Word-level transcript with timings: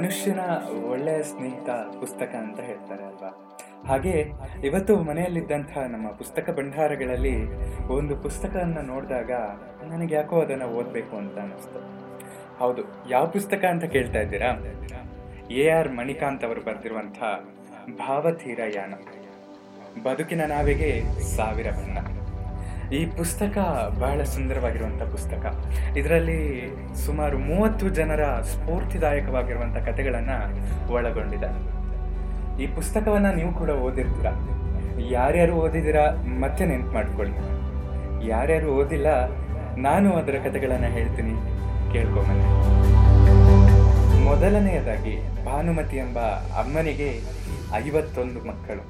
ಮನುಷ್ಯನ 0.00 0.40
ಒಳ್ಳೆಯ 0.90 1.22
ಸ್ನೇಹಿತ 1.22 1.70
ಪುಸ್ತಕ 1.70 2.34
ಅಂತ 2.34 2.60
ಹೇಳ್ತಾರೆ 2.60 3.04
ಅಲ್ವಾ? 3.04 3.30
ಹಾಗೆ 3.86 4.32
ಇವತ್ತು 4.64 4.96
ಮನೆಯಲ್ಲಿದ್ದಂತಹ 4.96 5.86
ನಮ್ಮ 5.86 6.08
ಪುಸ್ತಕ 6.08 6.50
ಭಂಡಾರಗಳಲ್ಲಿ 6.56 7.34
ಒಂದು 7.86 8.16
ಪುಸ್ತಕವನ್ನು 8.16 8.82
ನೋಡಿದಾಗ 8.82 9.30
ನನಗೆ 9.88 10.14
ಯಾಕೋ 10.14 10.40
ಅದನ್ನು 10.40 10.66
ಓದಬೇಕು 10.66 11.16
ಅಂತ 11.16 11.38
ಅನಿಸ್ತು 11.38 11.80
ಹೌದು, 12.58 12.82
ಯಾವ 13.10 13.26
ಪುಸ್ತಕ 13.26 13.64
ಅಂತ 13.64 13.84
ಕೇಳ್ತಾ 13.84 14.18
ಇದ್ದೀರಾ? 14.18 14.50
ಎ 15.50 15.68
ಆರ್ 15.68 15.92
ಮಣಿಕಾಂತ್ 15.92 16.44
ಅವರು 16.44 16.60
ಬರೆದಿರುವಂಥ 16.60 17.18
ಭಾವತೀರ 17.98 18.60
ಯಾನ. 18.74 18.94
ಬದುಕಿನ 20.02 20.44
ನಾವಿಗೆ 20.46 21.02
ಸಾವಿರ 21.36 21.70
ಬಣ್ಣ. 21.70 21.98
ಈ 22.98 23.00
ಪುಸ್ತಕ 23.18 23.56
ಬಹಳ 24.02 24.20
ಸುಂದರವಾಗಿರುವಂಥ 24.34 25.02
ಪುಸ್ತಕ. 25.12 25.42
ಇದರಲ್ಲಿ 26.00 26.38
ಸುಮಾರು 27.04 27.36
ಮೂವತ್ತು 27.50 27.86
ಜನರ 27.98 28.22
ಸ್ಫೂರ್ತಿದಾಯಕವಾಗಿರುವಂಥ 28.52 29.76
ಕಥೆಗಳನ್ನು 29.88 30.38
ಒಳಗೊಂಡಿದೆ. 30.96 31.50
ಈ 32.62 32.66
ಪುಸ್ತಕವನ್ನು 32.78 33.30
ನೀವು 33.38 33.52
ಕೂಡ 33.60 33.70
ಓದಿರ್ತೀರ? 33.86 34.30
ಯಾರ್ಯಾರು 35.16 35.54
ಓದಿದ್ದೀರಾ, 35.64 36.04
ಮತ್ತೆ 36.42 36.64
ನೆನ್ಪು 36.70 36.92
ಮಾಡಿಕೊಳ್ಳಿ. 36.96 37.36
ಯಾರ್ಯಾರು 38.32 38.70
ಓದಿಲ್ಲ, 38.80 39.08
ನಾನು 39.86 40.08
ಅದರ 40.20 40.36
ಕಥೆಗಳನ್ನು 40.46 40.90
ಹೇಳ್ತೀನಿ. 40.98 41.34
ಕೇಳ್ಕೊಂಬನ್ನಿ 41.92 42.48
ಮೊದಲನೆಯದಾಗಿ 44.28 45.14
ಭಾನುಮತಿ 45.46 45.96
ಎಂಬ 45.96 46.18
ಅಮ್ಮನಿಗೆ 46.62 47.10
ಐವತ್ತೊಂದು 47.84 48.40
ಮಕ್ಕಳು. 48.50 48.82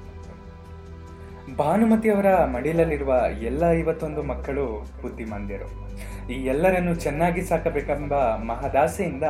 ಭಾನುಮತಿಯವರ 1.56 2.44
ಮಡಿಲಲ್ಲಿರುವ 2.44 3.24
ಎಲ್ಲ 3.42 3.62
ಐವತ್ತೊಂದು 3.70 4.22
ಮಕ್ಕಳು 4.22 4.88
ಬುದ್ಧಿಮಾಂದ್ಯರು. 5.02 5.90
ಈ 6.30 6.34
ಎಲ್ಲರನ್ನು 6.46 6.94
ಚೆನ್ನಾಗಿ 6.94 7.42
ಸಾಕಬೇಕೆಂಬ 7.42 8.14
ಮಹದಾಸೆಯಿಂದ 8.36 9.22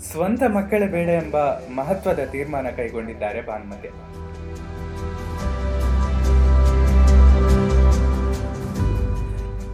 ಸ್ವಂತ 0.00 0.42
ಮಕ್ಕಳೇ 0.54 0.86
ಬೇಡ 0.86 1.08
ಎಂಬ 1.08 1.36
ಮಹತ್ವದ 1.74 2.20
ತೀರ್ಮಾನ 2.30 2.66
ಕೈಗೊಂಡಿದ್ದಾರೆ 2.76 3.42
ಭಾನುಮತಿ. 3.46 3.88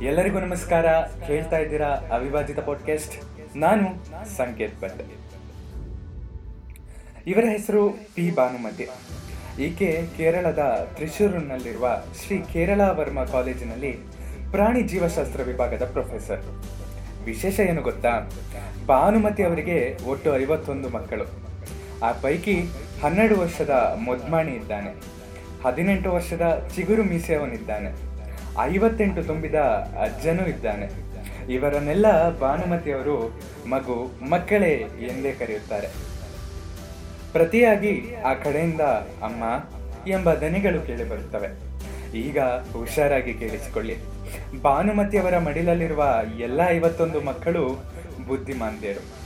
ಎಲ್ಲರಿಗೂ 0.06 0.40
ನಮಸ್ಕಾರ. 0.40 0.86
ಕೇಳ್ತಾ 1.26 1.58
ಇದ್ದೀರಾ 1.58 1.86
ಅವಿಭಾಜಿತ 1.86 2.58
ಪಾಡ್ಕಾಸ್ಟ್ 2.58 3.14
ನಾನು 3.56 3.88
ಸಂಕೇತ್ 4.36 4.82
ಭಟ್ 4.82 5.02
ಇವರ 7.26 7.44
ಹೆಸರು 7.44 7.90
ಪಿ. 8.14 8.30
ಭಾನುಮತಿ. 8.34 8.88
ಈಕೆ 9.58 10.02
ಕೇರಳದ 10.16 10.88
ತ್ರಿಶೂರಿನಲ್ಲಿರುವ 10.94 12.02
ಶ್ರೀ 12.26 12.38
ಕೇರಳ 12.52 12.80
ವರ್ಮ 12.80 13.24
ಕಾಲೇಜಿನಲ್ಲಿ 13.24 13.92
ಪ್ರಾಣಿ 14.50 14.82
ಜೀವಶಾಸ್ತ್ರ 14.82 15.42
ವಿಭಾಗದ 15.42 15.84
ಪ್ರೊಫೆಸರ್. 15.84 16.44
ವಿಶೇಷ 17.24 17.60
ಏನು 17.60 17.82
ಗೊತ್ತಾ? 17.82 18.30
ಭಾನುಮತಿ 18.86 19.42
ಅವರಿಗೆ 19.42 20.08
ಒಟ್ಟು 20.08 20.36
ಐವತ್ತೊಂದು 20.36 20.88
ಮಕ್ಕಳು. 20.88 21.24
ಆ 22.04 22.12
ಪೈಕಿ 22.12 22.60
ಹನ್ನೆರಡು 23.02 23.40
ವರ್ಷದ 23.40 23.96
ಮೊದ್ಮಾಣಿ 24.04 24.52
ಇದ್ದಾನೆ. 24.52 24.94
ಹದಿನೆಂಟು 25.64 26.12
ವರ್ಷದ 26.12 26.68
ಚಿಗುರು 26.74 27.02
ಮೀಸೆಯವನಿದ್ದಾನೆ. 27.02 27.90
ಐವತ್ತೆಂಟು 28.60 29.22
ತುಂಬಿದ 29.22 29.54
ಅಜ್ಜನೂ 30.02 30.46
ಇದ್ದಾನೆ. 30.46 31.12
ಇವರನ್ನೆಲ್ಲ 31.52 32.38
ಭಾನುಮತಿಯವರು 32.38 33.40
ಮಗು, 33.68 34.10
ಮಕ್ಕಳೇ 34.30 34.72
ಎಂದೇ 35.08 35.32
ಕರೆಯುತ್ತಾರೆ. 35.32 36.11
ಪ್ರತಿಯಾಗಿ 37.32 38.14
ಆ 38.14 38.34
ಕಡೆಯಿಂದ 38.34 38.80
ಅಮ್ಮ 39.26 39.44
ಎಂಬ 40.08 40.34
ದನಿಗಳು 40.34 40.86
ಕೇಳಿ 40.86 41.08
ಬರುತ್ತವೆ. 41.08 41.72
ಈಗ 42.18 42.38
ಹುಷಾರಾಗಿ 42.72 43.34
ಕೇಳಿಸಿಕೊಳ್ಳಿ. 43.34 43.96
ಭಾನುಮತಿಯವರ 44.62 45.38
ಮಡಿಲಲ್ಲಿರುವ 45.38 46.20
ಎಲ್ಲ 46.38 46.60
ಐವತ್ತೊಂದು 46.68 47.20
ಮಕ್ಕಳು 47.20 47.84
ಬುದ್ಧಿಮಾಂದ್ಯರು. 48.26 49.22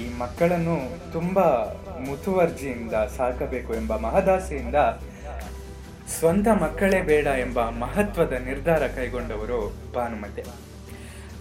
ಈ 0.00 0.18
ಮಕ್ಕಳನ್ನು 0.18 1.12
ತುಂಬ 1.12 1.40
ಮುತುವರ್ಜಿಯಿಂದ 2.06 2.92
ಸಾಕಬೇಕು 2.92 3.74
ಎಂಬ 3.74 3.96
ಮಹದಾಸೆಯಿಂದ 3.96 4.74
ಸ್ವಂತ 6.18 6.48
ಮಕ್ಕಳೇ 6.48 7.02
ಬೇಡ 7.02 7.26
ಎಂಬ 7.26 7.68
ಮಹತ್ವದ 7.68 8.32
ನಿರ್ಧಾರ 8.32 8.86
ಕೈಗೊಂಡವರು 8.86 9.72
ಭಾನುಮತಿ. 9.94 10.42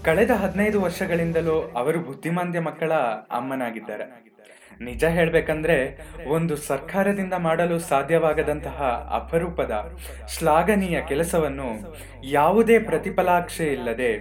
ಕಳೆದ 0.04 0.32
ಹದಿನೈದು 0.32 0.82
ವರ್ಷಗಳಿಂದಲೂ 0.82 1.72
ಅವರು 1.76 2.00
ಬುದ್ಧಿಮಾಂದ್ಯ 2.00 2.60
ಮಕ್ಕಳ 2.60 2.94
ಅಮ್ಮನಾಗಿದ್ದಾರೆ. 3.32 4.29
ನಿಜ 4.82 5.04
ಹೇಳಬೇಕಂದ್ರೆ 5.04 6.00
ಒಂದು 6.28 6.56
ಸರ್ಕಾರದಿಂದ 6.56 7.34
ಮಾಡಲು 7.34 7.80
ಸಾಧ್ಯವಾಗದಂತಹ 7.80 8.82
ಅಪರೂಪದ, 9.16 9.96
ಶ್ಲಾಘನೀಯ 10.34 11.02
ಕೆಲಸವನ್ನು 11.02 11.70
ಯಾವುದೇ 12.24 12.80
ಪ್ರತಿಫಲಾಕ್ಷೆ 12.80 13.68
ಇಲ್ಲದೆ 13.74 14.12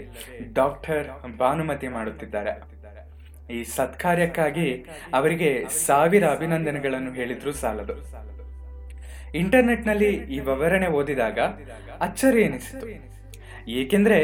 ಡಾಕ್ಟರ್ 0.52 1.06
ಭಾನುಮತಿ 1.38 1.88
ಮಾಡುತ್ತಿದ್ದಾರೆ. 1.88 2.78
ಈ 3.50 3.64
ಸತ್ಕಾರ್ಯಕ್ಕಾಗಿ 3.64 4.84
ಅವರಿಗೆ 5.14 5.64
ಸಾವಿರ 5.86 6.24
ಅಭಿನಂದನೆಗಳನ್ನು 6.26 7.12
ಹೇಳಿದ್ರು 7.12 7.52
ಸಾಲದು. 7.52 7.94
ಇಂಟರ್ನೆಟ್ನಲ್ಲಿ 9.34 10.10
ಈ 10.14 10.40
ವಿವರಣೆ 10.40 10.86
ಓದಿದಾಗ 10.86 11.38
ಅಚ್ಚರಿ 12.00 12.42
ಎನಿಸಿತು. 12.42 12.86
ಏಕೆಂದ್ರೆ 13.68 14.18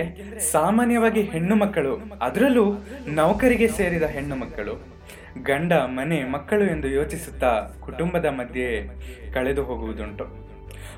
ಸಾಮಾನ್ಯವಾಗಿ 0.53 1.23
ಹೆಣ್ಣು 1.23 1.57
ಮಕ್ಕಳು, 1.57 1.99
ಅದರಲ್ಲೂ 2.23 2.67
ನೌಕರಿಗೆ 3.09 3.69
ಸೇರಿದ 3.69 4.03
ಹೆಣ್ಣು 4.03 4.37
ಮಕ್ಕಳು 4.37 4.94
ಗಂಡ 5.43 5.73
ಮನೆ 5.73 6.25
ಮಕ್ಕಳು 6.25 6.65
ಎಂದು 6.65 6.89
ಯೋಚಿಸುತ್ತಾ 6.89 7.71
ಕುಟುಂಬದ 7.81 8.25
ಮಧ್ಯೆ 8.25 8.89
ಕಳೆದು 9.33 9.65
ಹೋಗುವುದುಂಟು. 9.65 10.45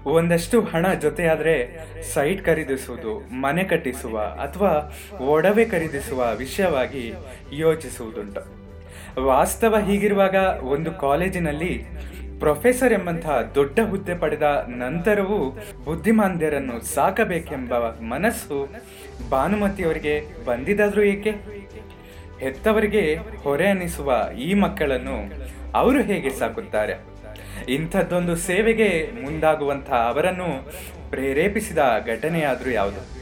ಒಂದಷ್ಟು 0.04 0.60
ಹಣ 0.60 0.92
ಜೊತೆಯಾದರೆ 0.92 1.78
ಸೈಟ್ 2.14 2.44
ಖರೀದಿಸುವುದು, 2.44 3.18
ಮನೆ 3.18 3.64
ಕಟ್ಟಿಸುವ 3.64 4.18
ಅಥವಾ 4.18 4.92
ಒಡವೆ 5.26 5.64
ಖರೀದಿಸುವ 5.64 6.32
ವಿಷಯವಾಗಿ 6.36 7.14
ಯೋಚಿಸುವುದುಂಟು. 7.52 8.66
ವಾಸ್ತವ 9.20 9.78
ಹೀಗಿರುವಾಗ 9.78 10.34
ಒಂದು 10.62 10.92
ಕಾಲೇಜಿನಲ್ಲಿ 10.92 11.84
ಪ್ರೊಫೆಸರ್ 12.38 12.92
ಎಂಬಂತಹ 12.92 13.52
ದೊಡ್ಡ 13.54 13.78
ಹುದ್ದೆ 13.90 14.14
ಪಡೆದ 14.18 14.66
ನಂತರವೂ 14.68 15.58
ಬುದ್ಧಿಮಾಂದ್ಯರನ್ನು 15.84 16.94
ಸಾಕಬೇಕೆಂಬ 16.94 17.74
ಮನಸ್ಸು 18.00 18.68
ಭಾನುಮತಿಯವರಿಗೆ 19.30 20.44
ಬಂದಿದ್ದಾದ್ರೂ 20.44 21.02
ಏಕೆ? 21.02 21.30
ಹೆತ್ತವರಿಗೆ 22.40 23.18
ಹೊರೆ 23.44 23.68
ಅನಿಸುವ 23.68 24.28
ಈ 24.38 24.54
ಮಕ್ಕಳನ್ನು 24.54 25.16
ಅವರು 25.74 26.02
ಹೇಗೆ 26.02 26.30
ಸಾಕುತ್ತಾರೆ? 26.30 26.94
ಇಂಥದ್ದೊಂದು 27.68 28.36
ಸೇವೆಗೆ 28.36 29.10
ಮುಂದಾಗುವಂತಹ 29.22 29.94
ಅವರನ್ನು 29.94 30.70
ಪ್ರೇರೇಪಿಸಿದ 31.10 31.78
ಘಟನೆಯಾದರೂ 32.06 32.70
ಯಾವುದು? 32.70 33.16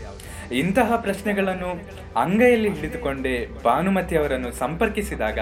ಇಂತಹ 0.54 0.97
ಪ್ರಶ್ನೆಗಳನ್ನು 0.97 1.70
ಅಂಗೈಯಲ್ಲಿ 2.16 2.70
ಹಿಡಿದುಕೊಂಡೇ 2.74 3.48
ಭಾನುಮತಿ 3.64 4.16
ಅವರನ್ನು 4.16 4.53
ಸಂಪರ್ಕಿಸಿದಾಗ 4.53 5.38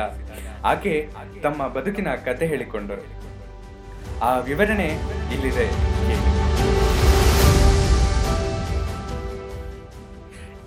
ಆಕೆ 0.65 1.09
ತಮ್ಮ 1.43 1.69
ಬದುಕಿನ 1.69 2.09
ಕತೆ 2.25 2.47
ಹೇಳಿಕೊಂಡರು. 2.47 3.05
ಆ 4.21 4.39
ವಿವರಣೆ 4.39 4.87
ಇಲ್ಲಿದೆ. 5.35 5.67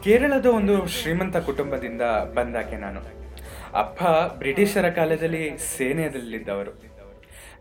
ಕೇರಳದ 0.06 0.46
ಒಂದು 0.46 0.88
ಶ್ರೀಮಂತ 0.88 1.38
ಕುಟುಂಬದಿಂದ 1.38 2.02
ಬಂದಾಕೆ 2.34 2.78
ನಾನು. 2.78 3.00
ಅಪ್ಪ 3.74 4.04
ಬ್ರಿಟಿಷರ 4.38 4.90
ಕಾಲದಲ್ಲಿ 4.90 5.58
ಸೇನೆಯಲ್ಲಿದ್ದವರು. 5.58 6.84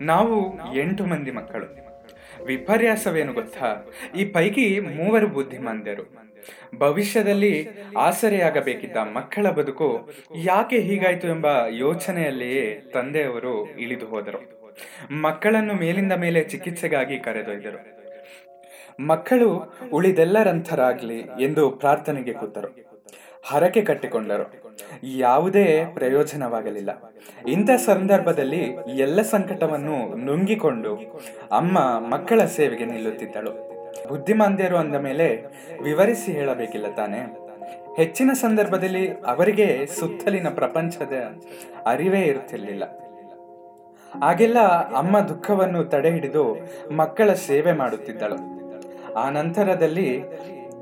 ನಾವು 0.00 0.58
ಎಂಟು 0.76 1.06
ಮಂದಿ 1.06 1.30
ಮಕ್ಕಳು. 1.30 1.66
ವಿಪರ್ಯಾಸವೇನು 2.44 3.32
ಗೊತ್ತಾ? 3.32 3.86
ಈ 4.16 4.24
ಪೈಕಿ 4.24 4.80
ಮೂವರು 4.80 5.26
ಬುದ್ಧಿಮಾಂದ್ಯರು. 5.26 6.16
ಭವಿಷ್ಯದಲ್ಲಿ 6.78 7.68
ಆಸರೆಯಾಗಬೇಕಿದ್ದ 7.96 8.96
ಮಕ್ಕಳ 8.96 9.50
ಬದುಕು 9.50 10.10
ಯಾಕೆ 10.36 10.78
ಹೀಗಾಯಿತು 10.78 11.28
ಎಂಬ 11.28 11.46
ಯೋಚನೆಯಲ್ಲಿಯೇ 11.68 12.90
ತಂದೆಯವರು 12.94 13.70
ಇಳಿದು 13.78 14.06
ಹೋದರು. 14.06 14.74
ಮಕ್ಕಳನ್ನು 15.10 15.74
ಮೇಲಿಂದ 15.74 16.12
ಮೇಲೆ 16.12 16.44
ಚಿಕಿತ್ಸೆಗಾಗಿ 16.44 17.18
ಕರೆದೊಯ್ದರು. 17.18 18.03
ಮಕ್ಕಳು 19.00 19.74
ಉಳಿದೆಲ್ಲರಂಥರಾಗ್ಲಿ 19.92 21.18
ಎಂದು 21.18 21.70
ಪ್ರಾರ್ಥನೆಗೆ 21.70 22.32
ಕೂತರು. 22.32 22.76
ಹರಕೆ 23.44 23.82
ಕಟ್ಟಿಕೊಂಡರು. 23.82 24.52
ಯಾವುದೇ 25.02 25.84
ಪ್ರಯೋಜನವಾಗಲಿಲ್ಲ. 25.94 27.14
ಇಂಥ 27.48 27.70
ಸಂದರ್ಭದಲ್ಲಿ 27.70 28.76
ಎಲ್ಲ 28.96 29.22
ಸಂಕಟವನ್ನು 29.22 30.24
ನುಂಗಿಕೊಂಡು 30.24 31.22
ಅಮ್ಮ 31.52 31.78
ಮಕ್ಕಳ 32.08 32.44
ಸೇವೆಗೆ 32.44 32.84
ನಿಲ್ಲುತ್ತಿದ್ದಳು. 32.84 33.50
ಬುದ್ಧಿಮಾಂದ್ಯರು 34.08 34.76
ಅಂದ 34.76 34.94
ಮೇಲೆ, 34.94 35.44
ವಿವರಿಸಿ 35.82 36.32
ಹೇಳಬೇಕಿಲ್ಲ 36.32 36.86
ತಾನೆ. 36.90 37.44
ಹೆಚ್ಚಿನ 37.96 38.30
ಸಂದರ್ಭದಲ್ಲಿ 38.32 39.10
ಅವರಿಗೆ 39.12 39.86
ಸುತ್ತಲಿನ 39.86 40.48
ಪ್ರಪಂಚದ 40.48 41.12
ಅರಿವೇ 41.86 42.20
ಇರುತ್ತಿರಲಿಲ್ಲ. 42.20 42.82
ಆಗೆಲ್ಲ 44.22 44.58
ಅಮ್ಮ 44.92 45.20
ದುಃಖವನ್ನು 45.20 45.84
ತಡೆ 45.84 46.10
ಹಿಡಿದು 46.10 46.56
ಮಕ್ಕಳ 46.96 47.32
ಸೇವೆ 47.32 47.72
ಮಾಡುತ್ತಿದ್ದಳು. 47.72 48.53
ಆ 49.16 49.30
ನಂತರದಲ್ಲಿ 49.30 50.22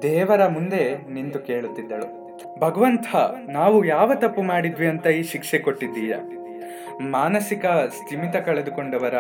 ದೇವರ 0.03 0.47
ಮುಂದೆ 0.47 1.13
ನಿಂತು 1.13 1.39
ಕೇಳುತ್ತಿದ್ದಳು. 1.39 2.23
ಭಗವಂತ, 2.61 3.07
ನಾವು 3.49 3.85
ಯಾವ 3.85 4.15
ತಪ್ಪು 4.15 4.43
ಮಾಡಿದ್ವಿ 4.43 4.87
ಅಂತ 4.87 5.07
ಈ 5.07 5.23
ಶಿಕ್ಷೆ 5.23 5.59
ಕೊಟ್ಟಿದ್ದೀಯ? 5.59 6.15
ಮಾನಸಿಕ 7.01 7.67
ಸ್ಥಿಮಿತ 7.67 8.37
ಕಳೆದುಕೊಂಡವರ, 8.37 9.15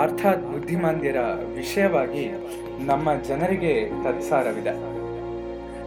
ಅರ್ಥಾತ್ 0.00 0.42
ಬುದ್ಧಿಮಾಂದ್ಯರ 0.42 1.16
ವಿಷಯವಾಗಿ 1.54 2.30
ನಮ್ಮ 2.86 3.14
ಜನರಿಗೆ 3.14 3.88
ತತ್ಸಾರವಿದೆ. 4.04 4.74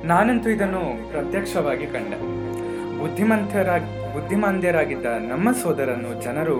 ನಾನಂತೂ 0.08 0.50
ಇದನ್ನು 0.50 1.12
ಪ್ರತ್ಯಕ್ಷವಾಗಿ 1.12 1.86
ಕಂಡೆ. 1.86 2.20
ಬುದ್ಧಿಮಂತರ 3.00 3.78
ಬುದ್ಧಿಮಾಂದ್ಯರಾಗಿದ್ದ 4.14 5.06
ನಮ್ಮ 5.06 5.52
ಸೋದರನ್ನು 5.52 6.24
ಜನರು 6.24 6.58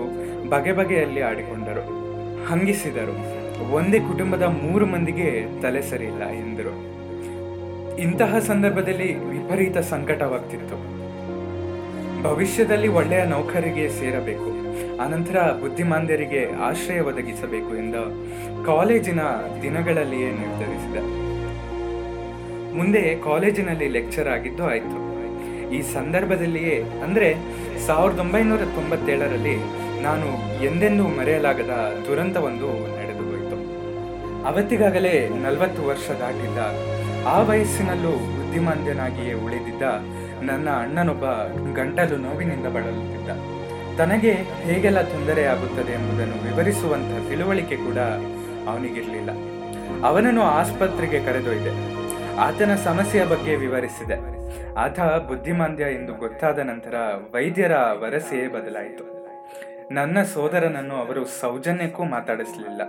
ಬಗೆ 0.48 0.72
ಬಗೆಯಲ್ಲಿ 0.72 1.20
ಆಡಿಕೊಂಡರು, 1.20 1.84
ಹಂಗಿಸಿದರು. 2.46 3.37
ಒಂದೇ 3.76 3.98
ಕುಟುಂಬದ 4.00 4.44
ಮೂರು 4.62 4.86
ಮಂದಿಗೆ 4.86 5.28
ತಲೆ 5.62 5.82
ಸರಿಯಿಲ್ಲ 5.90 6.22
ಎಂದರು. 6.42 6.74
ಇಂತಹ 8.04 8.38
ಸಂದರ್ಭದಲ್ಲಿ 8.38 9.08
ವಿಪರೀತ 9.32 9.78
ಸಂಕಟವಾಗ್ತಿತ್ತು. 9.92 10.76
ಭವಿಷ್ಯದಲ್ಲಿ 12.22 12.88
ಒಳ್ಳೆಯ 12.88 13.22
ನೌಕರಿಗೆ 13.24 13.84
ಸೇರಬೇಕು, 13.88 14.50
ಅನಂತರ 15.00 15.38
ಬುದ್ಧಿಮಾಂದ್ಯರಿಗೆ 15.60 16.42
ಆಶ್ರಯ 16.68 17.00
ಒದಗಿಸಬೇಕು 17.00 17.72
ಎಂದು 17.76 18.02
ಕಾಲೇಜಿನ 18.66 19.20
ದಿನಗಳಲ್ಲಿಯೇ 19.62 20.30
ನಿರ್ಧರಿಸಿದ. 20.40 20.98
ಮುಂದೆ 22.78 23.02
ಕಾಲೇಜಿನಲ್ಲಿ 23.28 23.88
ಲೆಕ್ಚರ್ 23.88 24.28
ಆಗಿದ್ದು 24.28 24.64
ಆಯಿತು. 24.64 24.98
ಈ 25.76 25.78
ಸಂದರ್ಭದಲ್ಲಿಯೇ, 25.94 26.76
ಅಂದರೆ 27.06 27.28
ಸಾವಿರದ 27.86 28.18
ಒಂಬೈನೂರ 28.18 28.64
ತೊಂಬತ್ತೇಳರಲ್ಲಿ 28.76 29.56
ನಾನು 30.02 30.28
ಎಂದೆಂದೂ 30.64 31.04
ಮರೆಯಲಾಗದ 31.18 31.74
ದುರಂತವೊಂದು 32.06 32.68
ಅವತ್ತಿಗಾಗಲೇ 34.48 35.28
ನಲವತ್ತು 35.28 35.86
ವರ್ಷ 35.86 36.10
ದಾಟಿದ್ದ 36.10 36.58
ಆ 37.26 37.40
ವಯಸ್ಸಿನಲ್ಲೂ 37.40 38.10
ಬುದ್ಧಿಮಾಂದ್ಯನಾಗಿಯೇ 38.10 39.32
ಉಳಿದಿದ್ದ 39.32 39.82
ನನ್ನ 40.42 40.70
ಅಣ್ಣನೊಬ್ಬ 40.70 41.24
ಗಂಟಲು 41.76 42.16
ನೋವಿನಿಂದ 42.16 42.66
ಬಳಲುತ್ತಿದ್ದ. 42.66 43.30
ತನಗೆ 43.98 44.32
ಹೇಗೆಲ್ಲ 44.32 45.00
ತೊಂದರೆ 45.02 45.44
ಆಗುತ್ತದೆ 45.44 45.92
ಎಂಬುದನ್ನು 45.92 46.34
ವಿವರಿಸುವಂಥ 46.34 47.28
ತಿಳುವಳಿಕೆ 47.28 47.76
ಕೂಡ 47.76 47.98
ಅವನಿಗಿರಲಿಲ್ಲ. 48.68 49.30
ಅವನನ್ನು 50.06 50.42
ಆಸ್ಪತ್ರೆಗೆ 50.42 51.24
ಕರೆದೊಯ್ದೆ. 51.24 51.72
ಆತನ 52.36 52.74
ಸಮಸ್ಯೆಯ 52.74 53.26
ಬಗ್ಗೆ 53.26 53.56
ವಿವರಿಸಿದೆ. 53.56 54.16
ಆತ 54.74 55.00
ಬುದ್ಧಿಮಾಂದ್ಯ 55.00 55.84
ಎಂದು 55.84 56.14
ಗೊತ್ತಾದ 56.14 56.58
ನಂತರ 56.58 56.94
ವೈದ್ಯರ 57.34 57.72
ವರಸೆಯೇ 57.72 58.48
ಬದಲಾಯಿತು. 58.48 59.28
ನನ್ನ 59.94 60.22
ಸೋದರನನ್ನು 60.22 60.94
ಅವರು 60.94 61.24
ಸೌಜನ್ಯಕ್ಕೂ 61.40 62.04
ಮಾತಾಡಿಸಲಿಲ್ಲ. 62.04 62.82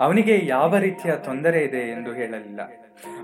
ಅವನಿಗೆ 0.00 0.46
ಯಾವ 0.46 0.78
ರೀತಿಯ 0.78 1.12
ತೊಂದರೆ 1.12 1.62
ಇದೆ 1.62 1.78
ಎಂದು 1.78 2.12
ಹೇಳಲಿಲ್ಲ. 2.12 2.60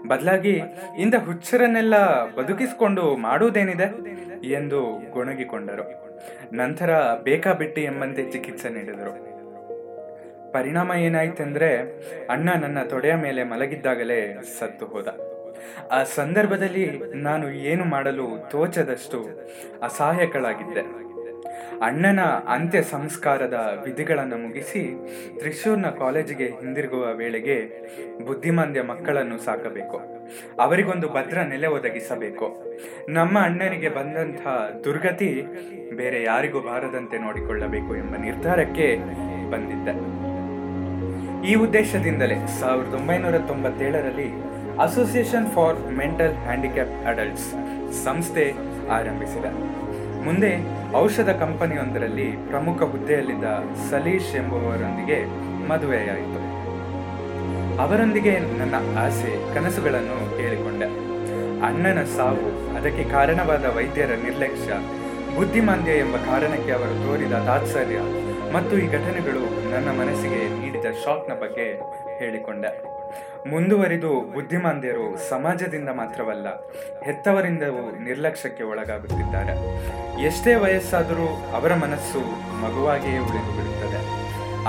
ಬದಲಾಗಿ 0.08 0.62
ಇಂದ 0.98 1.14
ಹುಚ್ಚರನ್ನೆಲ್ಲ 1.24 1.94
ಬದುಕಿಸಿಕೊಂಡು 2.34 3.16
ಮಾಡುವುದೇನಿದೆ 3.16 3.88
ಎಂದು 4.52 5.10
ಗೊಣಗಿಕೊಂಡರು. 5.10 6.10
ನಂತರ 6.52 7.00
ಬೇಕಾಬಿಟ್ಟಿ 7.22 7.82
ಎಂಬಂತೆ 7.82 8.30
ಚಿಕಿತ್ಸೆ 8.30 8.68
ನೀಡಿದರು. 8.68 9.30
ಪರಿಣಾಮ 10.52 10.92
ಏನಾಯ್ತೆಂದ್ರೆ 10.92 11.76
ಅಣ್ಣ 12.26 12.50
ನನ್ನ 12.52 12.82
ತೊಡೆಯ 12.82 13.14
ಮೇಲೆ 13.14 13.44
ಮಲಗಿದ್ದಾಗಲೇ 13.44 14.42
ಸತ್ತು 14.58 14.86
ಹೋದ. 14.86 15.08
ಆ 15.92 16.02
ಸಂದರ್ಭದಲ್ಲಿ 16.02 17.14
ನಾನು 17.14 17.50
ಏನು 17.50 17.84
ಮಾಡಲು 17.84 18.50
ತೋಚದಷ್ಟು 18.50 19.24
ಅಸಹಾಯಕಳಾಗಿದ್ದೆ. 19.82 21.09
ಅಣ್ಣನ 21.82 22.20
ಅಂತ್ಯ 22.20 22.82
ಸಂಸ್ಕಾರದ 22.82 23.82
ವಿಧಿಗಳನ್ನು 23.84 24.36
ಮುಗಿಸಿ 24.36 24.82
ತ್ರಿಶೂರ್ನ 25.38 25.86
ಕಾಲೇಜಿಗೆ 25.86 26.46
ಹಿಂದಿರುಗುವ 26.46 27.12
ವೇಳೆಗೆ 27.12 27.56
ಬುದ್ಧಿಮಾಂದ್ಯ 28.26 28.82
ಮಕ್ಕಳನ್ನು 28.82 29.38
ಸಾಕಬೇಕು. 29.38 30.00
ಅವರಿಗೊಂದು 30.60 31.08
ಭದ್ರ 31.08 31.38
ನೆಲೆ 31.42 31.66
ಒದಗಿಸಬೇಕು. 31.66 32.76
ನಮ್ಮ 33.08 33.38
ಅಣ್ಣನಿಗೆ 33.42 33.88
ಬಂದಂತಹ 33.88 34.70
ದುರ್ಗತಿ 34.84 35.42
ಬೇರೆ 35.96 36.22
ಯಾರಿಗೂ 36.22 36.60
ಬಾರದಂತೆ 36.60 37.18
ನೋಡಿಕೊಳ್ಳಬೇಕು 37.18 37.96
ಎಂಬ 37.96 38.16
ನಿರ್ಧಾರಕ್ಕೆ 38.16 38.96
ಬಂದಿದ್ದ. 39.50 39.88
ಈ 41.44 41.54
ಉದ್ದೇಶದಿಂದಲೇ 41.54 42.34
ಸಾವಿರದ 42.60 42.94
ಒಂಬೈನೂರ 42.94 43.38
ತೊಂಬತ್ತೇಳರಲ್ಲಿ 43.38 44.28
association 44.80 45.46
for 45.46 45.92
mental 45.92 46.34
handicap 46.34 47.06
adults 47.06 47.50
ಸಂಸ್ಥೆ 48.04 48.52
ಆರಂಭಿಸಿದೆ. 48.90 49.50
ಮುಂದೆ 50.24 50.79
ಔಷಧ 50.94 51.28
ಕಂಪನಿಯೊಂದರಲ್ಲಿ 51.28 52.26
ಪ್ರಮುಖ 52.48 52.82
ಹುದ್ದೆಯಲ್ಲಿದ್ದ 52.82 53.44
ಸಲೀಶ್ 53.90 54.36
ಎಂಬುವರೊಂದಿಗೆ 54.36 55.18
ಮದುವೆಯಾಯಿತು. 55.68 56.40
ಅವರೊಂದಿಗೆ 57.82 58.38
ನನ್ನ 58.38 58.74
ಆಸೆ, 58.98 59.54
ಕನಸುಗಳನ್ನು 59.54 60.36
ಹೇಳಿಕೊಂಡೆ 60.36 60.84
ಅಣ್ಣನ 61.68 62.02
ಸಾವು, 62.04 62.76
ಅದಕ್ಕೆ 62.76 63.04
ಕಾರಣವಾದ 63.04 63.64
ವೈದ್ಯರ 63.64 64.10
ನಿರ್ಲಕ್ಷ್ಯ, 64.14 64.72
ಬುದ್ಧಿಮಾಂದ್ಯ 65.36 65.92
ಎಂಬ 65.92 66.16
ಕಾರಣಕ್ಕೆ 66.16 66.72
ಅವರು 66.72 67.06
ತೋರಿದ 67.06 67.32
ತಾತ್ಸರ್ಯ, 67.32 67.98
ಮತ್ತು 68.52 68.78
ಈ 68.78 68.86
ಘಟನೆಗಳು 68.86 69.70
ನನ್ನ 69.70 69.88
ಮನಸ್ಸಿಗೆ 70.00 70.60
ನೀಡಿದ 70.60 70.84
ಶಾಕ್ನ 71.04 71.32
ಬಗ್ಗೆ 71.34 71.80
ಹೇಳಿಕೊಂಡೆ. 72.18 72.99
ಮುಂದುವರಿದು 73.50 74.10
ಬುದ್ಧಿಮಾಂದ್ಯರು 74.34 75.06
ಸಮಾಜದಿಂದ 75.28 75.90
ಮಾತ್ರವಲ್ಲ, 76.00 76.48
ಹೆತ್ತವರಿಂದವೂ 77.02 77.82
ನಿರ್ಲಕ್ಷ್ಯಕ್ಕೆ 78.04 78.64
ಒಳಗಾಗುತ್ತಿದ್ದಾರೆ. 78.72 79.54
ಎಷ್ಟೇ 80.26 80.54
ವಯಸ್ಸಾದರೂ 80.54 81.28
ಅವರ 81.58 81.74
ಮನಸ್ಸು 81.74 82.20
ಮಗುವಾಗಿಯೇ 82.64 83.20
ಉಳಿದು 83.28 83.52
ಬಿಡುತ್ತದೆ. 83.58 84.00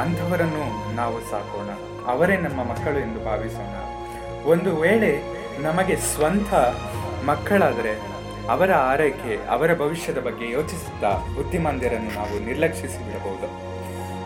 ಅಂಥವರನ್ನು 0.03 0.95
ನಾವು 0.95 1.17
ಸಾಕೋಣ, 1.31 1.71
ಅವರೇ 2.11 2.37
ನಮ್ಮ 2.37 2.59
ಮಕ್ಕಳು 2.71 2.99
ಎಂದು 2.99 3.19
ಭಾವಿಸೋಣ. 3.25 3.75
ಒಂದು 4.53 4.71
ವೇಳೆ 4.81 5.11
ನಮಗೆ 5.61 5.95
ಸ್ವಂತ 5.95 6.53
ಮಕ್ಕಳಾದರೆ 7.25 7.93
ಅವರ 8.49 8.71
ಆರೈಕೆ, 8.73 9.33
ಅವರ 9.49 9.71
ಭವಿಷ್ಯದ 9.77 10.19
ಬಗ್ಗೆ 10.27 10.45
ಯೋಚಿಸುತ್ತಾ 10.51 11.11
ಬುದ್ಧಿಮಾಂದ್ಯರನ್ನು 11.35 12.11
ನಾವು 12.15 12.35
ನಿರ್ಲಕ್ಷಿಸಿ 12.45 12.99
ಬಿಡಬಹುದು 13.07 13.47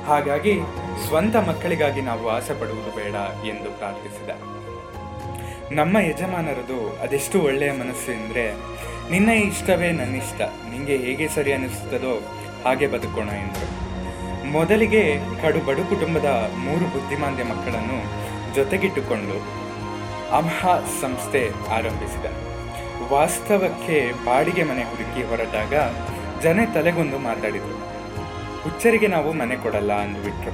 ಹಾಗಾಗಿ 0.05 0.59
ಸ್ವಂತ 1.07 1.35
ಮಕ್ಕಳಿಗಾಗಿ 1.35 2.01
ನಾವು 2.01 2.29
ಆಸೆ 2.29 2.53
ಪಡುವುದು 2.53 2.95
ಬೇಡ 2.95 3.15
ಎಂದು 3.45 3.77
ಪ್ರಾರ್ಥಿಸಿದ. 3.77 4.29
ನಮ್ಮ 5.71 5.97
ಯಜಮಾನರದು 5.97 7.01
ಅದೆಷ್ಟು 7.01 7.41
ಒಳ್ಳೆಯ 7.41 7.71
ಮನಸ್ಸು 7.71 8.11
ಎಂದರೆ, 8.11 8.53
ನಿನ್ನ 9.11 9.29
ಇಷ್ಟವೇ 9.29 9.91
ನನ್ನ 9.91 10.15
ಇಷ್ಟ 10.15 10.41
ನಿಂಗೆ 10.41 10.97
ಹೇಗೆ 10.97 11.27
ಸರಿ 11.27 11.53
ಅನ್ನಿಸುತ್ತದೋ 11.53 12.19
ಹಾಗೆ 12.65 12.87
ಬದುಕೋಣ 12.87 13.29
ಎಂದರು. 13.29 13.85
ಮೊದಲಿಗೆ 14.45 15.17
ಕಡು 15.41 15.59
ಬಡು 15.65 15.89
ಕುಟುಂಬದ 15.89 16.25
ಮೂರು 16.57 16.85
ಬುದ್ಧಿಮಾಂದ್ಯ 16.85 17.43
ಮಕ್ಕಳನ್ನು 17.43 17.99
ಜೊತೆಗಿಟ್ಟುಕೊಂಡು 18.55 19.65
ಅಮ್ಹ 20.35 20.67
ಸಂಸ್ಥೆ 21.01 21.49
ಆರಂಭಿಸಿದ. 21.73 22.25
ವಾಸ್ತವಕ್ಕೆ 23.11 24.11
ಬಾಡಿಗೆ 24.25 24.63
ಮನೆ 24.63 24.83
ಹುಡುಕಿ 24.83 25.23
ಹೊರಟಾಗ 25.23 25.73
ಜನ 26.41 26.59
ತಲೆಗೊಂದು 26.73 27.17
ಮಾತಾಡಿದರು. 27.17 27.94
ಹುಚ್ಚರಿಗೆ 28.65 29.07
ನಾವು 29.07 29.33
ಮನೆ 29.33 29.55
ಕೊಡಲ್ಲ 29.55 29.93
ಅಂದ್ಬಿಟ್ರು. 29.93 30.53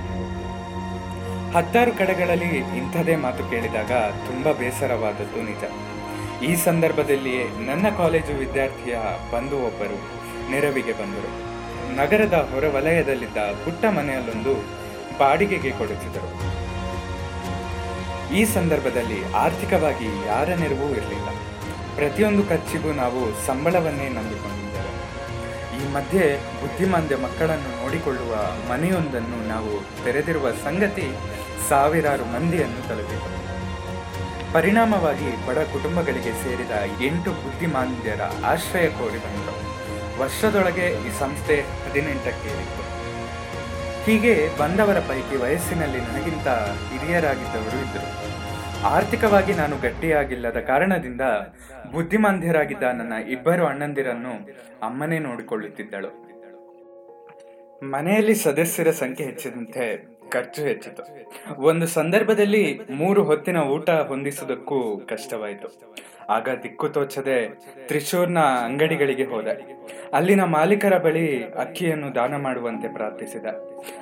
ಹತ್ತಾರು 1.53 1.91
ಕಡೆಗಳಲ್ಲಿ 1.91 2.46
ಇಂಥದೇ 2.46 3.15
ಮಾತು 3.15 3.50
ಕೇಳಿದಾಗ 3.50 3.91
ತುಂಬ 4.27 4.51
ಬೇಸರವಾದದ್ದು 4.51 5.41
ನಿಜ. 5.41 5.63
ಈ 6.44 6.56
ಸಂದರ್ಭದಲ್ಲಿಯೇ 6.56 7.44
ನನ್ನ 7.65 7.89
ಕಾಲೇಜು 7.98 8.38
ವಿದ್ಯಾರ್ಥಿಯ 8.39 8.96
ಬಂಧು 9.32 9.58
ಒಬ್ಬರು 9.58 9.98
ನೆರವಿಗೆ 10.51 10.94
ಬಂದರು. 10.94 11.51
ನಗರದ 11.96 12.50
ಹೊರವಲಯದಲ್ಲಿದ್ದ 12.53 13.38
ಪುಟ್ಟ 13.38 13.86
ಮನೆಯಲ್ಲೊಂದು 13.86 14.53
ಬಾಡಿಗೆಗೆ 15.20 15.72
ಕೊಡುತ್ತಿದ್ದರು. 15.72 16.62
ಈ 18.36 18.46
ಸಂದರ್ಭದಲ್ಲಿ 18.46 19.34
ಆರ್ಥಿಕವಾಗಿ 19.34 20.06
ಯಾರ 20.06 20.50
ನೆರವೂ 20.50 20.89
ಇರಲಿಲ್ಲ. 20.89 21.30
ಪ್ರತಿಯೊಂದು 21.96 22.44
ಖರ್ಚಿಗೂ 22.44 22.91
ನಾವು 22.91 23.46
ಸಂಬಳವನ್ನೇ 23.46 24.10
ನಂಬಿಕೊಂಡಿದ್ದೇವೆ 24.10 24.91
ಈ 25.77 25.94
ಮಧ್ಯೆ 25.94 26.38
ಬುದ್ಧಿಮಾಂದ್ಯ 26.62 27.15
ಮಕ್ಕಳನ್ನು 27.15 27.80
ನೋಡಿಕೊಳ್ಳುವ 27.91 28.33
ಮನೆಯೊಂದನ್ನು 28.69 29.38
ನಾವು 29.48 29.71
ತೆರೆದಿರುವ 30.03 30.51
ಸಂಗತಿ 30.65 31.07
ಸಾವಿರಾರು 31.69 32.25
ಮಂದಿಯನ್ನು 32.33 32.81
ತಲುಪಿತು. 32.89 33.29
ಪರಿಣಾಮವಾಗಿ 34.53 35.29
ಬಡ 35.48 35.57
ಕುಟುಂಬಗಳಿಗೆ 35.74 36.31
ಸೇರಿದ 36.43 36.75
ಎಂಟು 37.07 37.31
ಬುದ್ಧಿಮಾಂದ್ಯರ 37.41 38.21
ಆಶ್ರಯ 38.51 38.88
ಕೋರಿ 39.00 39.19
ಬಂದರು 39.25 39.57
ವರ್ಷದೊಳಗೆ 40.21 40.88
ಈ 41.07 41.12
ಸಂಸ್ಥೆ 41.19 41.57
ಹದಿನೆಂಟಕ್ಕೇರಿತ್ತು 41.83 42.86
ಹೀಗೆ 44.05 44.33
ಬಂದವರ 44.57 45.00
ಪೈಕಿ 45.12 45.38
ವಯಸ್ಸಿನಲ್ಲಿ 45.43 46.01
ನನಗಿಂತ 46.07 46.48
ಹಿರಿಯರಾಗಿದ್ದವರು 46.88 47.77
ಇದ್ದರು. 47.86 48.10
ಆರ್ಥಿಕವಾಗಿ 48.95 49.53
ನಾನು 49.53 49.75
ಗಟ್ಟಿಯಾಗಿಲ್ಲದ 49.77 50.60
ಕಾರಣದಿಂದ 50.71 51.24
ಬುದ್ಧಿಮಾಂದ್ಯರಾಗಿದ್ದ 51.91 52.83
ನನ್ನ 52.83 53.13
ಇಬ್ಬರು 53.29 53.65
ಅಣ್ಣಂದಿರನ್ನು 53.65 54.36
ಅಮ್ಮನೇ 54.88 55.19
ನೋಡಿಕೊಳ್ಳುತ್ತಿದ್ದಳು. 55.29 56.30
ಮನೆಯಲ್ಲಿ 57.83 58.35
ಸದಸ್ಯರ 58.35 58.91
ಸಂಖ್ಯೆ 58.91 59.27
ಹೆಚ್ಚಿದಂತೆ 59.27 60.07
ಖರ್ಚು 60.29 60.61
ಹೆಚ್ಚಿತು. 60.61 61.03
ಒಂದು 61.61 61.88
ಸಂದರ್ಭದಲ್ಲಿ 61.88 62.79
ಮೂರು 62.89 63.23
ಹೊತ್ತಿನ 63.23 63.57
ಊಟ 63.57 63.89
ಹೊಂದಿಸುವುದಕ್ಕೂ 63.89 64.97
ಕಷ್ಟವಾಯಿತು. 64.97 65.95
ಆಗ 66.29 66.50
ದಿಕ್ಕು 66.63 66.89
ತೋಚದೆ 66.89 67.47
ತ್ರಿಶೂರ್ನ 67.88 68.39
ಅಂಗಡಿಗಳಿಗೆ 68.39 69.23
ಹೋದೆ. 69.23 69.85
ಅಲ್ಲಿನ 70.13 70.43
ಮಾಲೀಕರ 70.43 70.97
ಬಳಿ 70.97 71.43
ಅಕ್ಕಿಯನ್ನು 71.43 72.15
ದಾನ 72.15 72.35
ಮಾಡುವಂತೆ 72.35 72.93
ಪ್ರಾರ್ಥಿಸಿದ. 72.93 73.45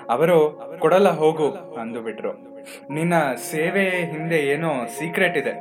ಅವರು 0.09 0.62
ಕೊಡಲ 0.79 1.09
ಹೋಗು 1.09 1.51
ಅಂದು 1.51 2.01
ಬಿಟ್ರು. 2.01 2.63
ನಿನ್ನ 2.89 3.13
ಸೇವೆ 3.51 3.89
ಹಿಂದೆ 3.89 4.38
ಏನೋ 4.38 4.86
ಸೀಕ್ರೆಟ್ 5.00 5.38
ಇದೆ. 5.38 5.51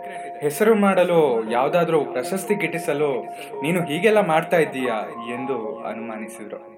ಹೆಸರು 0.40 0.75
ಮಾಡಲು 0.75 1.50
ಯಾವುದಾದ್ರೂ 1.50 2.04
ಪ್ರಶಸ್ತಿ 2.04 2.54
ಗಿಟ್ಟಿಸಲು 2.54 3.25
ನೀನು 3.62 3.84
ಹೀಗೆಲ್ಲ 3.84 4.20
ಮಾಡ್ತಾ 4.20 4.56
ಇದ್ದೀಯಾ? 4.56 4.94
ಎಂದು 5.34 5.80
ಅನುಮಾನಿಸಿದ್ರು. 5.80 6.77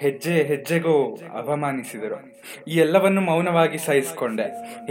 ಹೆಜ್ಜೆ 0.00 0.42
ಹೆಜ್ಜೆಗೂ 0.42 1.16
ಅವಮಾನಿಸಿದರು. 1.16 2.36
ಈ 2.68 2.76
ಎಲ್ಲವನ್ನು 2.76 3.20
ಮೌನವಾಗಿ 3.20 3.78
ಸಹಿಸಿಕೊಂಡೆ. 3.78 4.42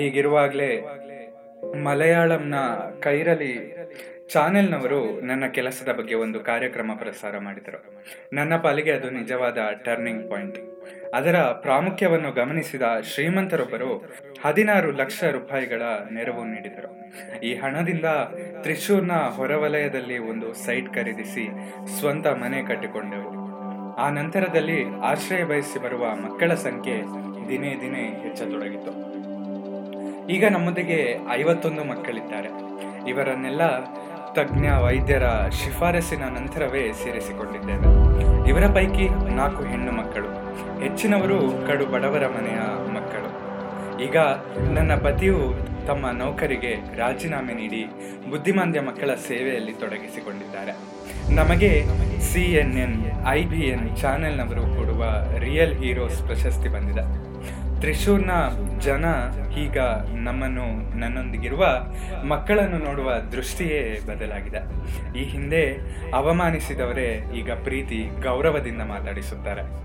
ಹೀಗಿರುವಾಗಲೇ 0.01 0.81
ಮಲಯಾಳಂನ 1.83 2.55
ಕೈರಲಿ 2.99 3.73
ಚಾನೆಲ್ನವರು 4.29 5.21
ನನ್ನ 5.21 5.45
ಕೆಲಸದ 5.47 5.91
ಬಗ್ಗೆ 5.91 6.15
ಒಂದು 6.15 6.39
ಕಾರ್ಯಕ್ರಮ 6.39 6.91
ಪ್ರಸಾರ 6.95 7.37
ಮಾಡಿದರು. 7.37 8.03
ನನ್ನ 8.33 8.57
ಪಾಲಿಗೆ 8.57 8.91
ಅದು 8.91 9.09
ನಿಜವಾದ 9.09 9.57
ಟರ್ನಿಂಗ್ 9.83 10.29
ಪಾಯಿಂಟ್ 10.29 10.57
ಅದರ 11.13 11.35
ಪ್ರಾಮುಖ್ಯವನ್ನು 11.35 12.31
ಗಮನಿಸಿದ 12.31 12.81
ಶ್ರೀಮಂತರೊಬ್ಬರು 13.01 14.11
ಹದಿನಾರು 14.43 14.91
ಲಕ್ಷ 14.91 15.23
ರೂಪಾಯಿಗಳ 15.23 15.81
ನೆರವು 16.11 16.43
ನೀಡಿದರು. 16.43 17.11
ಈ 17.43 17.55
ಹಣದಿಂದ 17.55 18.05
ತ್ರಿಶೂರ್ನ 18.61 19.11
ಹೊರವಲಯದಲ್ಲಿ 19.11 20.17
ಒಂದು 20.17 20.53
ಸೈಟ್ 20.53 20.93
ಖರೀದಿಸಿ 20.93 21.47
ಸ್ವಂತ 21.99 22.27
ಮನೆ 22.27 22.61
ಕಟ್ಟಿಕೊಂಡೆವು. 22.63 23.42
ಆ 23.97 24.09
ನಂತರದಲ್ಲಿ 24.09 24.99
ಆಶ್ರಯ 24.99 25.43
ಬಯಸಿ 25.43 25.83
ಬರುವ 25.83 26.15
ಮಕ್ಕಳ 26.15 26.53
ಸಂಖ್ಯೆ 26.53 27.01
ದಿನೇ 27.49 27.75
ದಿನೇ 27.81 28.23
ಹೆಚ್ಚತೊಡಗಿತು. 28.23 28.91
ಈಗ 30.27 30.45
ನಮ್ಮೊಂದಿಗೆ 30.51 31.19
ಐವತ್ತೊಂದು 31.31 31.83
ಮಕ್ಕಳಿದ್ದಾರೆ. 31.83 32.49
ಇವರನ್ನೆಲ್ಲ 33.09 33.85
ತಜ್ಞ, 34.33 34.67
ವೈದ್ಯರ 34.69 35.23
ಶಿಫಾರಸಿನ 35.49 36.23
ನಂತರವೇ 36.23 36.91
ಸೇರಿಸಿಕೊಂಡಿದ್ದೇವೆ. 36.91 37.87
ಇವರ 38.49 38.67
ಪೈಕಿ 38.67 39.35
ನಾಲ್ಕು 39.35 39.63
ಹೆಣ್ಣು 39.63 39.91
ಮಕ್ಕಳು. 39.91 40.29
ಹೆಚ್ಚಿನವರು 40.79 41.67
ಕಡು 41.67 41.85
ಬಡವರ 41.85 42.27
ಮನೆಯ 42.27 42.59
ಮಕ್ಕಳು. 42.93 43.29
ಈಗ 44.03 44.17
ನನ್ನ 44.73 44.95
ಪತಿಯು 44.95 45.37
ತಮ್ಮ 45.87 46.09
ನೌಕರಿಗೆ 46.11 46.75
ರಾಜೀನಾಮೆ 46.97 47.53
ನೀಡಿ 47.53 47.85
ಬುದ್ಧಿಮಾಂದ್ಯ 48.29 48.81
ಮಕ್ಕಳ 48.81 49.13
ಸೇವೆಯಲ್ಲಿ 49.13 49.73
ತೊಡಗಿಸಿಕೊಂಡಿದ್ದಾರೆ. 49.73 50.92
ನಮಗೆ 51.29 51.83
C 52.21 52.41
N 52.41 52.77
N 52.77 53.27
I 53.27 53.43
B 53.43 53.59
N 53.59 53.97
ಚಾನೆಲ್ನವರು 53.97 54.61
ಕೊಡುವ 54.61 55.03
ರಿಯಲ್ 55.39 55.77
ಹೀರೋಸ್ 55.77 56.23
ಪ್ರಶಸ್ತಿ 56.23 56.69
ಬಂದಿದೆ. 56.69 57.33
ತ್ರಿಶೂರ್ನ 57.81 58.31
ಜನ 58.79 59.05
ಈಗ 59.57 59.77
ನಮ್ಮನ್ನು, 60.15 60.97
ನನ್ನೊಂದಿಗಿರುವ 60.97 61.65
ಮಕ್ಕಳನ್ನು 62.23 62.77
ನೋಡುವ 62.77 63.17
ದೃಷ್ಟಿಯೇ 63.31 63.99
ಬದಲಾಗಿದೆ. 64.07 64.61
ಈ 65.19 65.23
ಹಿಂದೆ 65.23 65.77
ಅವಮಾನಿಸಿದವರೇ 66.13 67.23
ಈಗ 67.35 67.51
ಪ್ರೀತಿ, 67.51 68.09
ಗೌರವದಿಂದ 68.21 68.81
ಮಾತಾಡಿಸುತ್ತಾರೆ. 68.81 69.83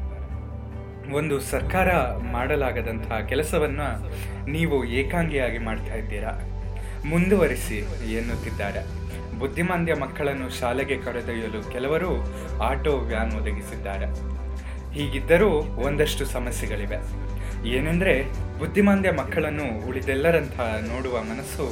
ಒಂದು 1.12 1.40
ಸರ್ಕಾರ 1.40 1.88
ಮಾಡಲಾಗದಂತಹ 2.32 3.20
ಕೆಲಸವನ್ನು 3.20 3.88
ನೀವು 4.50 4.84
ಏಕಾಂಗಿಯಾಗಿ 4.84 5.58
ಮಾಡ್ತಾ 5.58 5.94
ಇದ್ದೀರಾ? 5.94 6.40
ಮುಂದುವರಿಸಿ 7.04 7.78
ಎನ್ನುತ್ತಿದ್ದಾರೆ. 8.16 8.80
ಬುದ್ಧಿಮಾಂದ್ಯ 9.38 9.94
ಮಕ್ಕಳನ್ನು 9.94 10.48
ಶಾಲೆಗೆ 10.50 10.96
ಕರೆದೊಯ್ಯಲು 10.96 11.72
ಕೆಲವರು 11.72 12.10
ಆಟೋ 12.62 12.98
ವ್ಯಾನ್ 12.98 13.32
ಒದಗಿಸಿದ್ದಾರೆ. 13.32 14.06
ಹೀಗಿದ್ದರೂ 14.92 15.50
ಒಂದಷ್ಟು 15.58 16.24
ಸಮಸ್ಯೆಗಳಿವೆ. 16.24 17.28
ಏನೆಂದರೆ 17.68 18.24
ಬುದ್ಧಿಮಾಂದ್ಯ 18.58 19.10
ಮಕ್ಕಳನ್ನು 19.10 19.88
ಉಳಿದೆಲ್ಲರಂತಹ 19.88 20.78
ನೋಡುವ 20.88 21.22
ಮನಸ್ಸು 21.22 21.64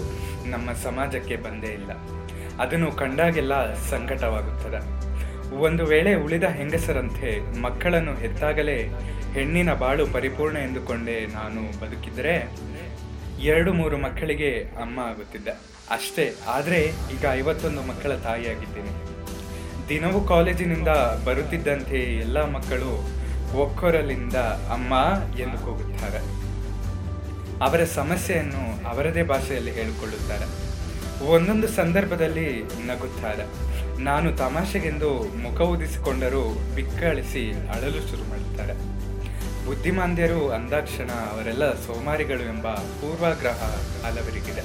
ನಮ್ಮ 0.51 0.73
ಸಮಾಜಕ್ಕೆ 0.73 1.37
ಬಂದೇ 1.37 1.67
ಇಲ್ಲ. 1.67 1.91
ಅದನ್ನು 2.61 2.93
ಕಂಡಾಗೆಲ್ಲ 2.93 3.75
ಸಂಕಟವಾಗುತ್ತದೆ. 3.75 5.07
ಒಂದು 5.57 5.85
ವೇಳೆ 5.85 6.15
ಉಳಿದ 6.15 6.45
ಹೆಂಗಸರಂತೆ 6.45 7.61
ಮಕ್ಕಳನ್ನು 7.61 8.15
ಹೆತ್ತಾಗಲೇ 8.15 8.89
ಹೆಣ್ಣಿನ 9.33 9.75
ಬಾಳು 9.75 10.07
ಪರಿಪೂರ್ಣ 10.07 10.57
ಎಂದುಕೊಂಡೇ 10.57 11.27
ನಾನು 11.27 11.81
ಬದುಕಿದರೆ 11.81 12.49
ಎರಡು 13.41 13.73
ಮೂರು 13.73 13.99
ಮಕ್ಕಳಿಗೆ 13.99 14.51
ಅಮ್ಮ 14.83 15.01
ಆಗುತ್ತಿದ್ದೆ. 15.01 15.76
ಅಷ್ಟೇ, 15.95 16.35
ಆದರೆ 16.47 16.81
ಈಗ 17.15 17.25
ಐವತ್ತೊಂದು 17.31 17.83
ಮಕ್ಕಳ 17.83 18.13
ತಾಯಿಯಾಗಿದ್ದೇನೆ. 18.17 18.93
ದಿನವೂ 19.89 20.21
ಕಾಲೇಜಿನಿಂದ 20.21 20.89
ಬರುತ್ತಿದ್ದಂತೆ 21.27 21.99
ಎಲ್ಲ 22.25 22.39
ಮಕ್ಕಳು 22.55 22.93
ಒಕ್ಕೊರಲಿಂದ 23.63 24.39
ಅಮ್ಮ 24.77 24.95
ಎಂದು 25.43 25.59
ಕೂಗುತ್ತಾರೆ. 25.67 26.21
ಅವರ 27.67 27.85
ಸಮಸ್ಯೆಯನ್ನು 27.85 28.89
ಅವರದೇ 28.89 29.23
ಭಾಷೆಯಲ್ಲಿ 29.23 29.71
ಹೇಳಿಕೊಳ್ಳುತ್ತಾರೆ. 29.71 30.47
ಒಂದೊಂದು 31.35 31.69
ಸಂದರ್ಭದಲ್ಲಿ 31.69 32.49
ನಗುತ್ತಾರೆ. 32.89 33.45
ನಾನು 34.09 34.29
ತಮಾಷೆಗೆಂದು 34.37 35.11
ಮುಖ 35.45 35.61
ಊದಿಸಿಕೊಂಡರೂ 35.61 36.43
ಬಿಕ್ಕಳಿಸಿ 36.75 37.45
ಅಳಲು 37.75 38.01
ಶುರು 38.09 38.25
ಮಾಡುತ್ತಾರೆ 38.31 38.75
ಬುದ್ಧಿಮಾಂದ್ಯರು 39.67 40.41
ಅಂದಾಕ್ಷಣ 40.57 41.11
ಅವರೆಲ್ಲ 41.33 41.65
ಸೋಮಾರಿಗಳು 41.87 42.45
ಎಂಬ 42.55 42.67
ಪೂರ್ವಾಗ್ರಹ 43.01 43.61
ಹಲವರಿಗಿದೆ. 44.05 44.65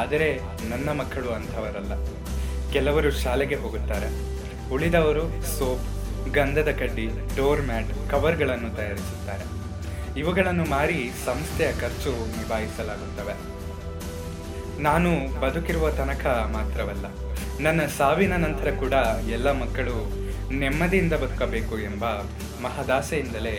ಆದರೆ 0.00 0.28
ನನ್ನ 0.68 0.88
ಮಕ್ಕಳು 1.00 1.30
ಅಂಥವರಲ್ಲ. 1.30 1.94
ಕೆಲವರು 2.72 3.10
ಶಾಲೆಗೆ 3.22 3.56
ಹೋಗುತ್ತಾರೆ. 3.62 4.08
ಉಳಿದವರು 4.74 5.24
ಸೋಪ್, 5.56 5.88
ಗಂಧದ 6.34 6.70
ಕಡ್ಡಿ, 6.80 7.06
ಡೋರ್ 7.36 7.62
ಮ್ಯಾಟ್, 7.62 7.90
ಕವರ್ಗಳನ್ನು 8.10 8.70
ತಯಾರಿಸುತ್ತಾರೆ. 8.76 9.44
ಇವುಗಳನ್ನು 10.20 10.64
ಮಾರಿ 10.70 11.00
ಸಂಸ್ಥೆಯ 11.24 11.70
ಖರ್ಚು 11.80 12.12
ನಿಭಾಯಿಸಲಾಗುತ್ತವೆ. 12.38 13.34
ನಾನು 14.82 15.10
ಬದುಕಿರುವ 15.40 15.86
ತನಕ 15.90 16.26
ಮಾತ್ರವಲ್ಲ, 16.56 17.06
ನನ್ನ 17.60 17.82
ಸಾವಿನ 17.98 18.34
ನಂತರ 18.36 18.68
ಕೂಡ 18.74 18.94
ಎಲ್ಲ 19.30 19.48
ಮಕ್ಕಳು 19.62 19.96
ನೆಮ್ಮದಿಯಿಂದ 20.58 21.14
ಬದುಕಬೇಕು 21.24 21.74
ಎಂಬ 21.80 22.04
ಮಹದಾಸೆಯಿಂದಲೇ 22.62 23.56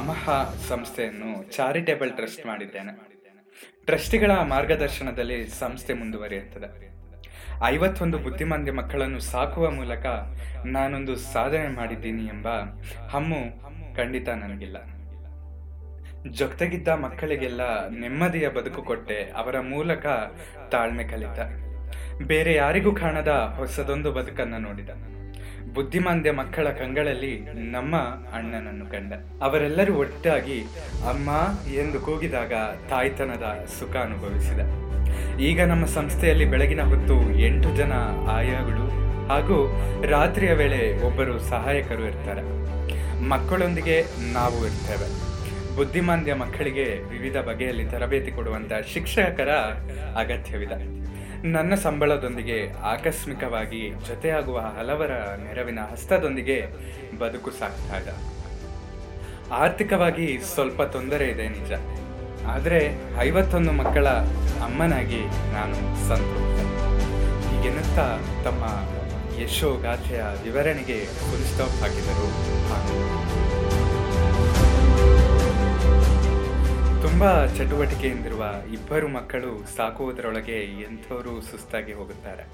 ಅಮಹ 0.00 0.24
ಸಂಸ್ಥೆಯನ್ನು 0.68 1.30
ಚಾರಿಟೇಬಲ್ 1.56 2.12
ಟ್ರಸ್ಟ್ 2.12 2.44
ಮಾಡಿದ್ದೇನೆ. 2.46 2.92
ಟ್ರಸ್ಟಿಗಳ 3.90 4.30
ಮಾರ್ಗದರ್ಶನದಲ್ಲಿ 4.30 5.48
ಸಂಸ್ಥೆ 5.48 5.92
ಮುಂದುವರಿಯುತ್ತದೆ. 5.94 6.68
ಐವತ್ತೊಂದು 7.64 8.18
ಬುದ್ಧಿಮಾಂದ್ಯ 8.18 8.72
ಮಕ್ಕಳನ್ನು 8.72 9.20
ಸಾಕುವ 9.20 9.70
ಮೂಲಕ 9.70 10.06
ನಾನೊಂದು 10.66 11.16
ಸಾಧನೆ 11.16 11.68
ಮಾಡಿದ್ದೀನಿ 11.68 12.24
ಎಂಬ 12.24 12.48
ಹಮ್ಮು 13.10 13.40
ಖಂಡಿತ 13.96 14.28
ನನಗಿಲ್ಲ. 14.28 14.76
ಜೊತೆಗಿದ್ದ 16.30 16.88
ಮಕ್ಕಳಿಗೆಲ್ಲ 16.88 17.88
ನೆಮ್ಮದಿಯ 17.88 18.48
ಬದುಕು 18.48 18.82
ಕೊಟ್ಟೆ 18.82 19.18
ಅವರ 19.36 19.60
ಮೂಲಕ 19.60 20.06
ತಾಳ್ಮೆ 20.72 21.04
ಕಲಿತ. 21.04 21.40
ಬೇರೆ 22.26 22.54
ಯಾರಿಗೂ 22.54 22.94
ಕಾಣದ 22.94 23.28
ಹೊಸದೊಂದು 23.56 24.12
ಬದುಕನ್ನು 24.12 24.58
ನೋಡಿದ. 24.58 24.90
ಬುದ್ಧಿಮಾಂದ್ಯ 25.74 26.30
ಮಕ್ಕಳ 26.30 26.68
ಕಂಗಳಲ್ಲಿ 26.70 27.40
ನಮ್ಮ 27.54 27.96
ಅಣ್ಣನನ್ನು 28.34 28.86
ಕಂಡ. 28.86 29.12
ಅವರೆಲ್ಲರೂ 29.42 29.94
ಒಟ್ಟಾಗಿ 29.94 30.62
ಅಮ್ಮ 31.08 31.30
ಎಂದು 31.72 32.00
ಕೂಗಿದಾಗ 32.00 32.52
ತಾಯ್ತನದ 32.90 33.66
ಸುಖ 33.80 33.96
ಅನುಭವಿಸಿದ. 33.96 34.60
ಈಗ 35.40 35.62
ನಮ್ಮ 35.62 35.86
ಸಂಸ್ಥೆಯಲ್ಲಿ 35.86 36.44
ಬೆಳಗಿನ 36.44 36.82
ಹೊತ್ತು 36.82 37.38
ಎಂಟು 37.38 37.76
ಜನ 37.76 37.92
ಆಯಾಗಳು 38.28 38.86
ಹಾಗೂ 39.28 39.80
ರಾತ್ರಿಯ 40.08 40.52
ವೇಳೆ 40.52 41.02
ಒಬ್ಬರು 41.02 41.38
ಸಹಾಯಕರು 41.38 42.06
ಇರ್ತಾರೆ. 42.06 42.42
ಮಕ್ಕಳೊಂದಿಗೆ 43.28 44.04
ನಾವು 44.32 44.66
ಇರ್ತೇವೆ. 44.66 45.30
ಬುದ್ಧಿಮಾಂದ್ಯ 45.76 46.34
ಮಕ್ಕಳಿಗೆ 46.34 46.84
ವಿವಿಧ 47.08 47.36
ಬಗೆಯಲ್ಲಿ 47.36 47.84
ತರಬೇತಿ 47.84 48.30
ಕೊಡುವಂತ 48.30 48.72
ಶಿಕ್ಷಕರ 48.94 49.48
ಅಗತ್ಯವಿದೆ. 50.16 51.00
ನನ್ನ 51.44 51.74
ಸಂಬಳದೊಂದಿಗೆ 51.74 52.72
ಆಕಸ್ಮಿಕವಾಗಿ 52.72 53.90
ಜೊತೆಯಾಗುವ 53.90 54.58
ಹಲವರ 54.58 55.10
ನೆರವಿನ 55.44 55.78
ಹಸ್ತದೊಂದಿಗೆ 55.92 56.66
ಬದುಕು 57.18 57.50
ಇದೆ 57.50 58.08
ಆರ್ಥಿಕವಾಗಿ 59.52 60.40
ಸ್ವಲ್ಪ 60.54 60.82
ತೊಂದರೆ 60.82 61.28
ಇದೆ 61.28 61.48
ನಿಜ. 61.48 61.72
ಆದರೆ 62.46 63.02
ಐವತ್ತೊಂದು 63.20 63.72
ಮಕ್ಕಳ 63.72 64.08
ಅಮ್ಮನಾಗಿ 64.64 65.20
ನಾನು 65.52 66.08
ಸಂತೋಷ. 66.08 66.60
ಹೀಗೆನ್ನುತ್ತಾ 67.46 68.18
ತಮ್ಮ 68.44 68.64
ಯಶೋಗಾಥೆಯ 69.42 70.22
ವಿವರಣೆಗೆ 70.42 71.04
ಫುಲ್ 71.04 71.44
ಸ್ಟಾಪ್ 71.44 71.80
ಹಾಕಿದರು. 71.80 72.28
ಹಾಗೂ 72.68 72.96
ತುಂಬಾ 77.04 77.30
ಚಟುವಟಿಕೆಯಿಂದಿರುವ 77.56 78.44
ಇಬ್ಬರು 78.72 79.08
ಮಕ್ಕಳು 79.08 79.50
ಸಾಕುವುದರೊಳಗೆ 79.76 80.56
ಎಂಥವರು 80.88 81.40
ಸುಸ್ತಾಗಿ 81.40 81.92
ಹೋಗುತ್ತಾರೆ. 81.92 82.44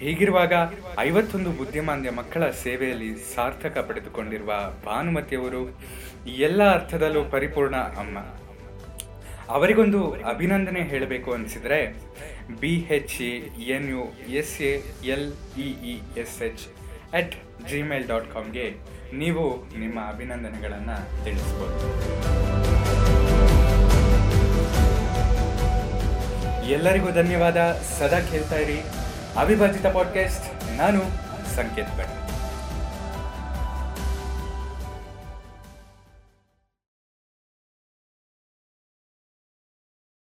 ಹೀಗಿರುವಾಗ 0.00 0.54
ಐವತ್ತೊಂದು 0.98 1.50
ಬುದ್ಧಿಮಾಂದ್ಯ 1.50 2.10
ಮಕ್ಕಳ 2.10 2.50
ಸೇವೆಯಲ್ಲಿ 2.50 3.10
ಸಾರ್ಥಕ 3.34 3.84
ಪಡೆದುಕೊಂಡಿರುವ 3.88 4.52
ಭಾನುಮತಿಯವರು 4.86 5.62
ಎಲ್ಲ 6.46 6.72
ಅರ್ಥದಲ್ಲೂ 6.74 7.24
ಪರಿಪೂರ್ಣ 7.24 7.76
ಅಮ್ಮ. 7.76 8.18
ಅವರಿಗೊಂದು 9.48 10.12
ಅಭಿನಂದನೆ 10.12 10.82
ಹೇಳಬೇಕು 10.82 11.32
ಅನಿಸಿದರೆ 11.32 11.80
B 12.60 12.74
H 12.90 13.16
A 13.22 13.32
N 13.76 13.88
U 13.90 14.04
S 14.40 14.56
A 14.62 14.74
L 15.04 15.28
E 15.58 15.96
S 16.20 16.42
H 16.42 16.66
at 17.14 17.34
Gmail 17.70 18.08
dot 18.08 18.30
ಕಾಮ್ಗೆ 18.34 18.68
ನೀವು 19.12 19.46
ನಿಮ್ಮ 19.78 19.98
ಅಭಿನಂದನೆಗಳನ್ನು 20.08 21.24
ತಿಳಿಸ್ಬೋದು. 21.24 21.88
ಎಲ್ಲರಿಗೂ 26.68 27.10
ಧನ್ಯವಾದ. 27.10 27.56
ಸದಾ 27.98 28.20
ಕೇಳ್ತಾ 28.20 28.56
ಇರಿ. 28.56 28.80
ಅವಿಭಾಜಿತ 29.36 29.86
ಪಾಡ್ಕಾಸ್ಟ್ 29.86 30.72
ನಾನು 30.76 31.02
ಸಂಕೇತ್ 31.56 31.96